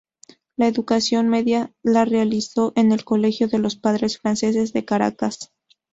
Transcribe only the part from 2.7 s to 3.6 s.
en el colegio de